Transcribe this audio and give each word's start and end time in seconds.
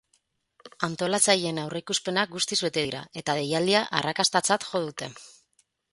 Antolatzaileen 0.87 1.59
aurreikuspenak 1.65 2.33
guztiz 2.37 2.59
bete 2.69 2.85
dira, 2.87 3.03
eta 3.23 3.35
deialdia 3.41 3.85
arrakastatzat 4.01 4.71
jo 4.71 4.83
dute. 4.87 5.13